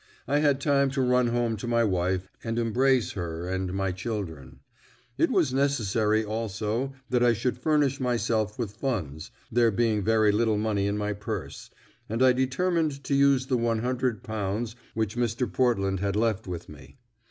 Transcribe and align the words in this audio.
I 0.27 0.39
had 0.39 0.59
time 0.59 0.89
to 0.97 1.01
run 1.03 1.27
home 1.27 1.57
to 1.57 1.67
my 1.67 1.83
wife, 1.83 2.27
and 2.43 2.57
embrace 2.57 3.11
her 3.11 3.47
and 3.47 3.71
my 3.71 3.91
children; 3.91 4.61
it 5.15 5.29
was 5.29 5.53
necessary, 5.53 6.25
also, 6.25 6.93
that 7.11 7.21
I 7.21 7.33
should 7.33 7.55
furnish 7.59 7.99
myself 7.99 8.57
with 8.57 8.71
funds, 8.71 9.29
there 9.51 9.69
being 9.69 10.01
very 10.03 10.31
little 10.31 10.57
money 10.57 10.87
in 10.87 10.97
my 10.97 11.13
purse, 11.13 11.69
and 12.09 12.23
I 12.23 12.33
determined 12.33 13.03
to 13.03 13.13
use 13.13 13.45
the 13.45 13.57
one 13.59 13.81
hundred 13.83 14.23
pounds 14.23 14.75
which 14.95 15.15
Mr. 15.17 15.45
Portland 15.53 15.99
had 15.99 16.15
left 16.15 16.47
with 16.47 16.67
me. 16.67 16.97